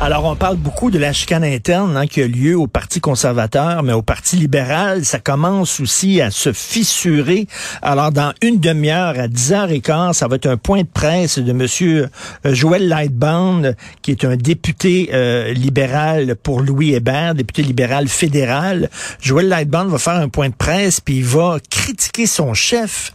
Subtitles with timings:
[0.00, 3.82] Alors, on parle beaucoup de la chicane interne hein, qui a lieu au Parti conservateur,
[3.82, 7.46] mais au Parti libéral, ça commence aussi à se fissurer.
[7.82, 12.08] Alors, dans une demi-heure, à 10h15, ça va être un point de presse de Monsieur
[12.46, 18.90] euh, Joël Lightbound, qui est un député euh, libéral pour Louis Hébert, député libéral fédéral.
[19.20, 23.12] Joël Lightbound va faire un point de presse, puis il va critiquer son chef.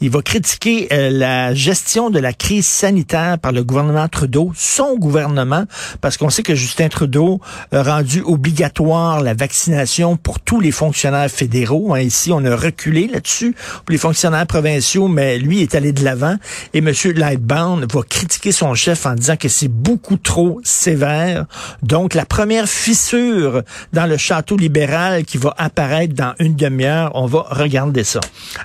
[0.00, 4.96] Il va critiquer euh, la gestion de la crise sanitaire par le gouvernement Trudeau, son
[4.96, 5.64] gouvernement,
[6.00, 7.40] parce qu'on sait que Justin Trudeau
[7.72, 11.94] a rendu obligatoire la vaccination pour tous les fonctionnaires fédéraux.
[11.94, 12.00] Hein.
[12.00, 13.54] Ici, on a reculé là-dessus
[13.86, 16.36] pour les fonctionnaires provinciaux, mais lui est allé de l'avant.
[16.74, 16.92] Et M.
[17.14, 21.46] Lightbound va critiquer son chef en disant que c'est beaucoup trop sévère.
[21.82, 23.62] Donc, la première fissure
[23.94, 28.20] dans le château libéral qui va apparaître dans une demi-heure, on va regarder ça.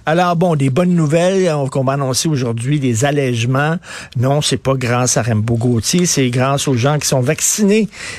[0.05, 3.77] Alors, bon, des bonnes nouvelles qu'on va annoncer aujourd'hui, des allègements.
[4.17, 7.44] Non, c'est pas grâce à Rembo Gauthier, c'est grâce aux gens qui sont vaccinés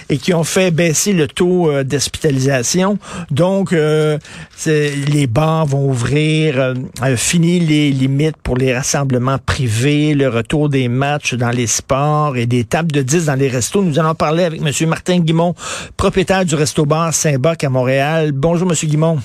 [0.09, 2.99] et qui ont fait baisser le taux euh, d'hospitalisation.
[3.31, 4.19] Donc, euh,
[4.67, 10.89] les bars vont ouvrir, euh, fini les limites pour les rassemblements privés, le retour des
[10.89, 13.83] matchs dans les sports et des tables de 10 dans les restos.
[13.83, 14.89] Nous allons parler avec M.
[14.89, 15.55] Martin Guimont,
[15.97, 18.33] propriétaire du resto-bar Saint-Bac à Montréal.
[18.33, 18.77] Bonjour, M.
[18.89, 19.19] Guimont.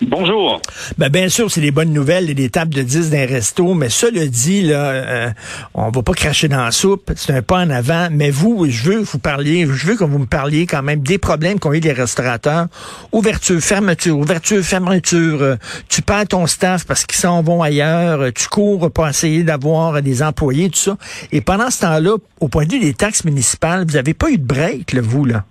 [0.00, 0.60] Bonjour.
[0.98, 3.88] Ben, bien sûr, c'est des bonnes nouvelles et des tables de 10 d'un resto, mais
[4.12, 5.30] le dit, là, euh,
[5.72, 8.90] on va pas cracher dans la soupe, c'est un pas en avant, mais vous, je
[8.90, 11.80] veux vous parliez, je veux que vous me parliez quand même des problèmes qu'ont eu
[11.80, 12.66] les restaurateurs.
[13.12, 15.56] Ouverture, fermeture, ouverture, fermeture, euh,
[15.88, 20.02] tu perds ton staff parce qu'ils s'en vont ailleurs, euh, tu cours pour essayer d'avoir
[20.02, 20.98] des employés, tout ça.
[21.30, 24.38] Et pendant ce temps-là, au point de vue des taxes municipales, vous avez pas eu
[24.38, 25.44] de break, là, vous, là?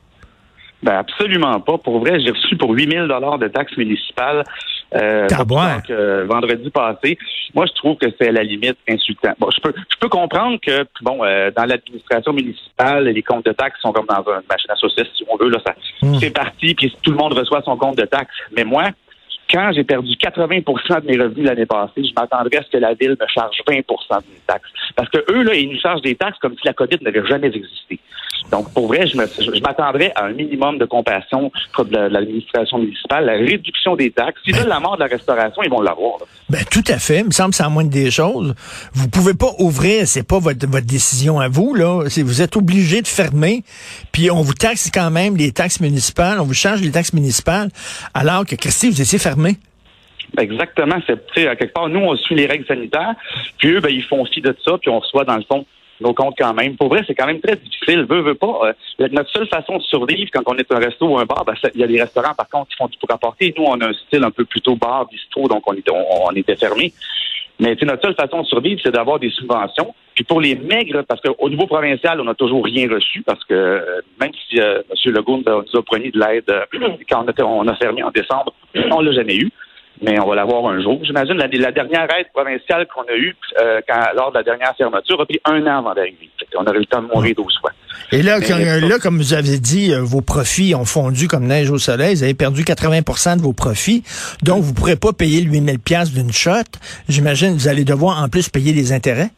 [0.83, 1.77] Ben absolument pas.
[1.77, 4.43] Pour vrai, j'ai reçu pour 8000 dollars de taxes municipales
[4.95, 5.27] euh,
[5.89, 7.17] euh, vendredi passé.
[7.55, 9.33] Moi, je trouve que c'est à la limite insultant.
[9.39, 13.53] Bon, je peux, je peux comprendre que bon, euh, dans l'administration municipale, les comptes de
[13.53, 15.49] taxes sont comme dans une machine à saucisses, si on veut.
[15.49, 16.15] Là, ça, hmm.
[16.19, 18.35] c'est parti, puis tout le monde reçoit son compte de taxes.
[18.55, 18.89] Mais moi,
[19.53, 22.95] quand j'ai perdu 80% de mes revenus l'année passée, je m'attendrais à ce que la
[22.95, 24.69] ville me charge 20 de mes taxes.
[24.95, 27.47] Parce que eux, là, ils nous chargent des taxes comme si la COVID n'avait jamais
[27.47, 27.99] existé.
[28.51, 29.15] Donc, pour vrai, je
[29.61, 34.41] m'attendrais à un minimum de compassion de l'administration municipale, la réduction des taxes.
[34.43, 36.17] S'ils veulent la mort de la restauration, ils vont l'avoir.
[36.49, 37.19] Ben, tout à fait.
[37.19, 38.53] Il me semble que c'est moins des choses.
[38.93, 42.03] Vous pouvez pas ouvrir, c'est pas votre, votre décision à vous, là.
[42.17, 43.63] Vous êtes obligé de fermer,
[44.11, 47.69] puis on vous taxe quand même les taxes municipales, on vous charge les taxes municipales,
[48.13, 49.42] alors que, Christy, vous étiez fermé.
[50.37, 50.95] Exactement.
[51.05, 53.13] C'est, à quelque part, nous, on suit les règles sanitaires,
[53.57, 55.65] puis eux, ben, ils font aussi de ça, puis on reçoit, dans le fond,
[56.01, 56.75] nos comptes quand même.
[56.75, 58.05] Pour vrai, c'est quand même très difficile.
[58.09, 58.73] Veut, veut pas.
[58.99, 61.53] Euh, notre seule façon de survivre quand on est un resto ou un bar, ben,
[61.73, 63.53] il y a des restaurants, par contre, qui font du pour apporter.
[63.57, 66.55] Nous, on a un style un peu plutôt bar, bistrot, donc on était, on, était
[66.55, 66.93] fermé.
[67.59, 69.93] Mais notre seule façon de survivre, c'est d'avoir des subventions.
[70.15, 73.53] Puis pour les maigres, parce qu'au niveau provincial, on n'a toujours rien reçu, parce que
[73.53, 75.13] euh, même si euh, M.
[75.13, 76.51] Legault nous a, promis de l'aide
[77.09, 78.53] quand on a fermé en décembre,
[78.91, 79.49] on l'a jamais eu
[80.01, 80.99] mais on va l'avoir un jour.
[81.03, 83.81] J'imagine la, la dernière aide provinciale qu'on a eue euh,
[84.15, 86.29] lors de la dernière fermeture a pris un an avant d'arriver.
[86.55, 87.71] On aurait eu le temps de mourir 12 fois.
[88.11, 91.77] Et là, là, comme vous avez dit, euh, vos profits ont fondu comme neige au
[91.77, 92.15] soleil.
[92.15, 94.03] Vous avez perdu 80% de vos profits.
[94.43, 96.51] Donc, vous ne pourrez pas payer 8000 pièces d'une shot.
[97.09, 99.29] J'imagine que vous allez devoir en plus payer des intérêts.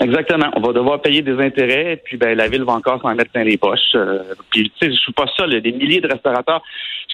[0.00, 0.50] Exactement.
[0.56, 3.44] On va devoir payer des intérêts, puis ben, la ville va encore s'en mettre plein
[3.44, 3.94] les poches.
[3.94, 5.60] Euh, puis, tu sais, je suis pas seul.
[5.60, 6.62] des milliers de restaurateurs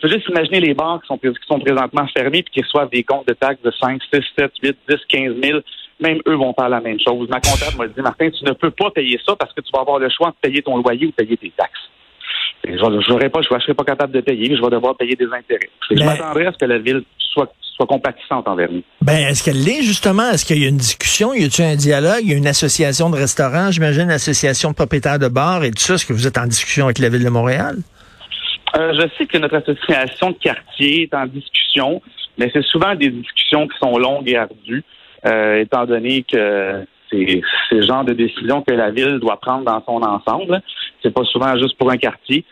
[0.01, 2.91] je peux juste imaginer les banques qui sont, qui sont présentement fermées et qui reçoivent
[2.91, 5.61] des comptes de taxes de 5, 6, 7, 8, 10, 15 000.
[6.01, 7.29] Même eux vont faire la même chose.
[7.29, 9.81] Ma comptable m'a dit, Martin, tu ne peux pas payer ça parce que tu vas
[9.81, 11.91] avoir le choix de payer ton loyer ou payer tes taxes.
[12.65, 15.27] je ne pas, je ne serai pas capable de payer, je vais devoir payer des
[15.27, 15.71] intérêts.
[15.91, 18.83] Je m'attendrai à ce que la ville soit, soit compatissante envers nous.
[19.03, 20.31] Ben, est-ce qu'elle l'est, justement?
[20.31, 21.35] Est-ce qu'il y a une discussion?
[21.35, 22.25] Y a-t-il un dialogue?
[22.25, 25.95] Y a une association de restaurants, j'imagine, l'association de propriétaires de bars et tout ça?
[25.95, 27.77] Est-ce que vous êtes en discussion avec la ville de Montréal?
[28.77, 32.01] Euh, je sais que notre association de quartier est en discussion,
[32.39, 34.85] mais c'est souvent des discussions qui sont longues et ardues,
[35.27, 37.41] euh, étant donné que c'est
[37.71, 40.63] ce genre de décision que la ville doit prendre dans son ensemble.
[41.03, 42.45] C'est pas souvent juste pour un quartier.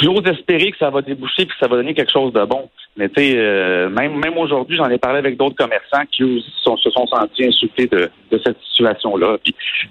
[0.00, 2.70] J'ose espérer que ça va déboucher et que ça va donner quelque chose de bon.
[2.96, 6.90] Mais tu sais, euh, même, même aujourd'hui, j'en ai parlé avec d'autres commerçants qui se
[6.90, 8.10] sont sentis insultés de,
[8.42, 9.36] cette situation-là.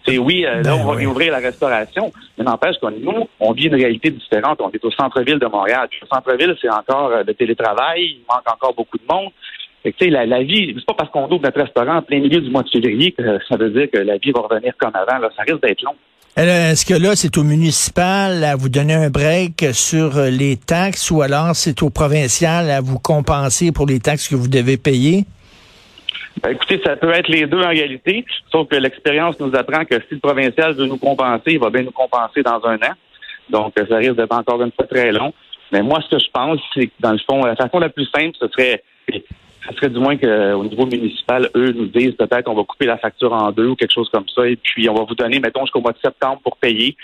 [0.06, 3.52] Puis, oui, euh, là, ben on va réouvrir la restauration, mais n'empêche que nous, on
[3.54, 4.60] vit une réalité différente.
[4.62, 5.88] On est au centre-ville de Montréal.
[5.90, 9.32] Puis, au centre-ville, c'est encore euh, le télétravail, il manque encore beaucoup de monde.
[9.84, 12.50] Sais, la, la vie, c'est pas parce qu'on ouvre notre restaurant en plein milieu du
[12.50, 15.20] mois de février que ça veut dire que la vie va revenir comme avant.
[15.20, 15.30] Là.
[15.36, 15.96] Ça risque d'être long.
[16.36, 21.12] Est-ce que là, c'est au municipal à vous donner un break sur euh, les taxes
[21.12, 25.26] ou alors c'est au provincial à vous compenser pour les taxes que vous devez payer?
[26.42, 29.96] Ben, écoutez, ça peut être les deux en réalité, sauf que l'expérience nous apprend que
[30.08, 32.94] si le provincial veut nous compenser, il va bien nous compenser dans un an.
[33.50, 35.34] Donc, ça risque d'être encore une fois très long.
[35.72, 38.06] Mais moi, ce que je pense, c'est que dans le fond, la façon la plus
[38.06, 38.82] simple, ce serait,
[39.68, 42.98] ce serait du moins qu'au niveau municipal, eux nous disent peut-être qu'on va couper la
[42.98, 45.62] facture en deux ou quelque chose comme ça, et puis on va vous donner, mettons,
[45.62, 46.96] jusqu'au mois de septembre pour payer.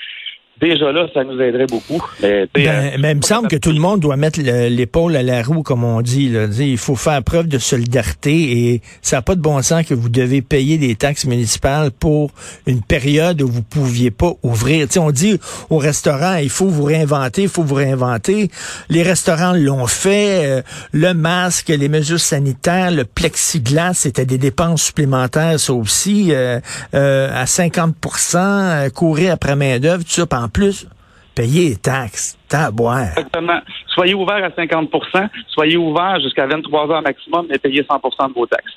[0.62, 2.02] Déjà là, ça nous aiderait beaucoup.
[2.22, 5.24] Mais, ben, euh, mais il me semble que tout le monde doit mettre l'épaule à
[5.24, 6.30] la roue, comme on dit.
[6.30, 6.46] Là.
[6.58, 10.08] Il faut faire preuve de solidarité et ça n'a pas de bon sens que vous
[10.08, 12.32] devez payer des taxes municipales pour
[12.68, 14.88] une période où vous pouviez pas ouvrir.
[14.98, 15.38] on dit
[15.70, 18.50] au restaurant, il faut vous réinventer, il faut vous réinventer.
[18.88, 20.46] Les restaurants l'ont fait.
[20.46, 20.62] Euh,
[20.94, 26.60] le masque, les mesures sanitaires, le plexiglas, c'était des dépenses supplémentaires, ça aussi, euh,
[26.94, 30.88] à 50% courir après main d'œuvre, tout ça en plus,
[31.36, 32.38] payer les taxes.
[32.74, 33.10] boire.
[33.18, 33.60] Exactement.
[33.88, 38.46] Soyez ouvert à 50% soyez ouvert jusqu'à 23 heures maximum, mais payez 100% de vos
[38.46, 38.74] taxes.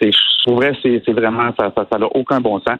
[0.00, 2.78] C'est, je trouverais c'est, c'est vraiment, ça n'a aucun bon sens.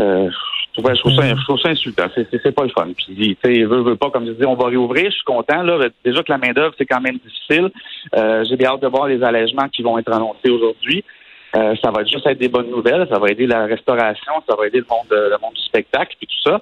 [0.00, 0.30] Euh,
[0.74, 2.06] je, trouve ça, je trouve ça insultant.
[2.14, 2.88] C'est, c'est, pas le fun.
[2.96, 5.06] Puis, tu sais, veut, veut pas, comme je dis, on va réouvrir.
[5.06, 5.62] Je suis content.
[5.62, 7.70] Là, déjà que la main-d'œuvre, c'est quand même difficile.
[8.14, 11.02] Euh, j'ai bien hâte de voir les allègements qui vont être annoncés aujourd'hui.
[11.56, 13.06] Euh, ça va juste être des bonnes nouvelles.
[13.10, 14.32] Ça va aider la restauration.
[14.48, 16.60] Ça va aider le monde, le monde du spectacle et tout ça.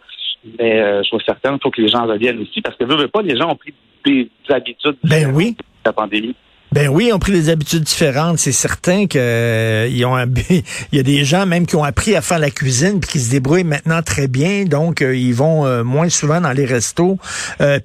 [0.58, 3.08] Mais euh, je suis certain qu'il faut que les gens reviennent aussi parce que, veux,
[3.08, 3.74] pas, les gens ont pris
[4.04, 5.56] des habitudes ben oui.
[5.84, 6.34] la pandémie.
[6.72, 8.38] Ben oui, ils ont pris des habitudes différentes.
[8.38, 10.16] C'est certain que euh, ils ont
[10.50, 13.20] il y a des gens même qui ont appris à faire la cuisine puis qui
[13.20, 14.64] se débrouillent maintenant très bien.
[14.64, 17.16] Donc euh, ils vont moins souvent dans les restos.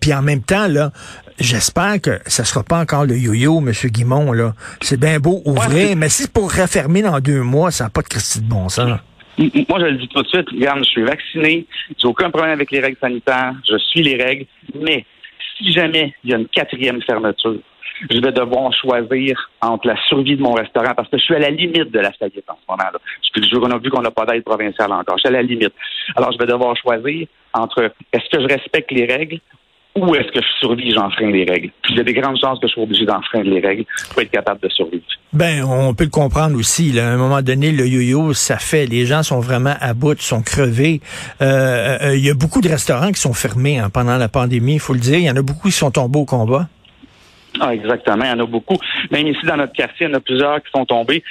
[0.01, 0.91] puis en même temps là,
[1.39, 4.53] j'espère que ça sera pas encore le yo-yo, Monsieur Guimont là.
[4.81, 8.01] C'est bien beau ouvrir, mais si c'est pour refermer dans deux mois, ça n'a pas
[8.01, 8.99] de Christie de bon sens.
[9.39, 11.65] Moi, je le dis tout de suite, regarde, je suis vacciné,
[11.97, 14.45] j'ai aucun problème avec les règles sanitaires, je suis les règles,
[14.75, 15.05] mais
[15.57, 17.55] si jamais il y a une quatrième fermeture,
[18.09, 21.39] je vais devoir choisir entre la survie de mon restaurant parce que je suis à
[21.39, 22.99] la limite de la faillite en ce moment-là.
[23.61, 25.17] On a vu qu'on n'a pas d'aide provinciale encore.
[25.17, 25.73] Je suis à la limite.
[26.15, 29.39] Alors, je vais devoir choisir entre est-ce que je respecte les règles
[30.07, 31.69] ou est-ce que je survis, j'enfreins les règles?
[31.81, 34.21] Puis il y a des grandes chances que je sois obligé d'enfreindre les règles pour
[34.21, 35.03] être capable de survivre.
[35.31, 36.91] Ben, on peut le comprendre aussi.
[36.91, 37.09] Là.
[37.09, 38.85] À un moment donné, le yo-yo, ça fait.
[38.85, 41.01] Les gens sont vraiment à bout, sont crevés.
[41.41, 44.75] Euh, euh, il y a beaucoup de restaurants qui sont fermés hein, pendant la pandémie,
[44.75, 45.19] il faut le dire.
[45.19, 46.67] Il y en a beaucoup qui sont tombés au combat.
[47.59, 48.23] Ah, exactement.
[48.23, 48.77] Il y en a beaucoup.
[49.11, 51.23] Même ici, dans notre quartier, il y en a plusieurs qui sont tombés.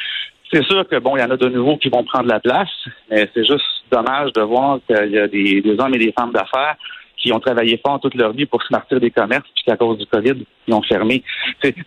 [0.53, 2.69] C'est sûr que bon, il y en a de nouveaux qui vont prendre la place,
[3.11, 6.76] mais c'est juste dommage de voir qu'il y a des hommes et des femmes d'affaires
[7.19, 10.06] qui ont travaillé fort toute leur vie pour se des commerces, puis qu'à cause du
[10.06, 11.23] COVID, ils ont fermé.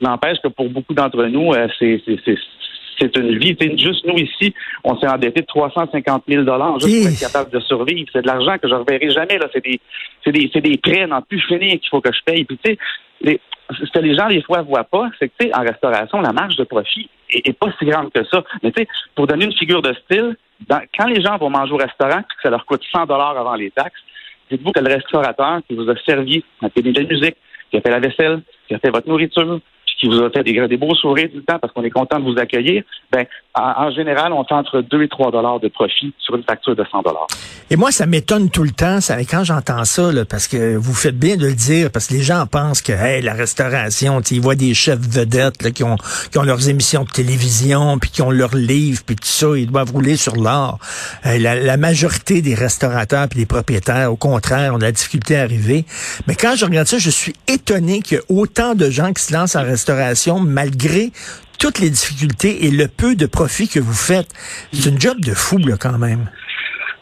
[0.01, 2.01] N'empêche que pour beaucoup d'entre nous, euh, c'est
[3.01, 3.56] c'est une vie.
[3.78, 7.60] juste nous ici, on s'est endetté de 350 000 dollars juste pour être capable de
[7.62, 8.07] survivre.
[8.13, 9.39] C'est de l'argent que je ne reverrai jamais.
[9.39, 9.80] Là, c'est des,
[10.24, 12.44] c'est des, c'est des prêts n'en plus finir qu'il faut que je paye.
[12.45, 12.77] Puis tu
[13.25, 13.39] sais,
[13.69, 16.34] ce que les gens des fois voient pas, c'est que tu sais, en restauration, la
[16.34, 18.44] marge de profit est, pas si grande que ça.
[18.63, 20.36] Mais tu sais, pour donner une figure de style,
[20.69, 23.72] quand les gens vont manger au restaurant, que ça leur coûte 100 dollars avant les
[23.72, 24.01] taxes,
[24.51, 27.36] dites-vous que le restaurateur qui vous a servi, qui a fait de la musique,
[27.69, 29.59] qui a fait la vaisselle, qui a fait votre nourriture,
[30.01, 32.39] qui vous a des, des beaux sourires le temps parce qu'on est content de vous
[32.39, 36.44] accueillir, ben, en, général, on fait entre 2 et 3 dollars de profit sur une
[36.44, 37.27] facture de 100 dollars.
[37.69, 41.18] Et moi, ça m'étonne tout le temps, ça, quand j'entends ça, parce que vous faites
[41.18, 44.56] bien de le dire, parce que les gens pensent que hey, la restauration, ils voient
[44.56, 45.98] des chefs vedettes qui, ont,
[46.44, 50.15] leurs émissions de télévision, puis qui ont leurs livres, puis tout ça, ils doivent rouler
[50.15, 50.79] sur l'or.
[51.25, 55.41] Euh, la, majorité des restaurateurs puis des propriétaires, au contraire, ont de la difficulté à
[55.41, 55.86] arriver.
[56.27, 59.24] Mais quand je regarde ça, je suis étonné qu'il y ait autant de gens qui
[59.24, 59.90] se lancent en restauration
[60.39, 61.12] malgré
[61.60, 64.29] toutes les difficultés et le peu de profit que vous faites.
[64.74, 66.29] C'est une job de fou, là, quand même.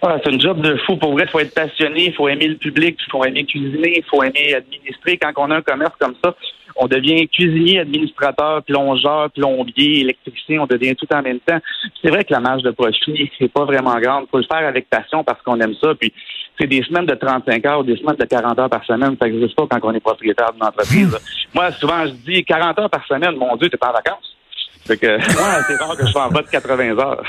[0.02, 0.98] c'est une job de fou.
[0.98, 3.94] Pour vrai, il faut être passionné, il faut aimer le public, il faut aimer cuisiner,
[3.98, 5.18] il faut aimer administrer.
[5.18, 6.36] Quand on a un commerce comme ça,
[6.80, 11.60] on devient cuisinier, administrateur, plongeur, plombier, électricien, on devient tout en même temps.
[12.02, 14.26] C'est vrai que la marge de profit n'est pas vraiment grande.
[14.28, 15.94] Il faut le faire avec passion parce qu'on aime ça.
[15.96, 16.14] Puis
[16.60, 19.16] c'est des semaines de 35 heures ou des semaines de 40 heures par semaine.
[19.22, 21.18] Ça n'existe pas quand on est propriétaire d'une entreprise.
[21.54, 24.39] moi, souvent, je dis 40 heures par semaine, mon Dieu, t'es pas en vacances.
[24.86, 27.24] Fait que c'est rare que je sois en bas de 80 heures.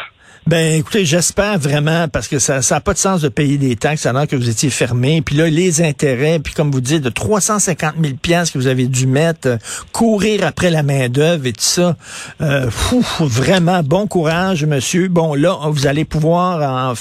[0.46, 4.06] Ben, écoutez, j'espère vraiment, parce que ça n'a pas de sens de payer des taxes
[4.06, 5.22] alors que vous étiez fermé.
[5.22, 8.86] Puis là, les intérêts, puis comme vous dites, de 350 000 pièces que vous avez
[8.86, 9.56] dû mettre, euh,
[9.92, 11.94] courir après la main-d'œuvre et tout ça.
[12.40, 12.68] Euh,
[13.20, 15.08] vraiment, bon courage, monsieur.
[15.08, 16.94] Bon, là, vous allez pouvoir en